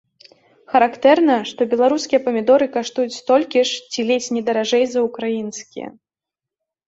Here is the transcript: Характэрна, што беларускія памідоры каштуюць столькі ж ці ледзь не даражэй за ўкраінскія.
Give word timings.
Характэрна, 0.75 1.33
што 1.49 1.61
беларускія 1.73 2.19
памідоры 2.27 2.67
каштуюць 2.77 3.13
столькі 3.19 3.61
ж 3.71 3.83
ці 3.91 4.05
ледзь 4.09 4.29
не 4.37 4.41
даражэй 4.47 4.85
за 4.95 4.99
ўкраінскія. 5.07 5.87